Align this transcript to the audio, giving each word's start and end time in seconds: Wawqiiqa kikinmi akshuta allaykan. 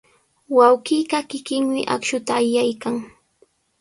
Wawqiiqa 0.55 1.19
kikinmi 1.29 1.81
akshuta 1.95 2.31
allaykan. 2.41 2.95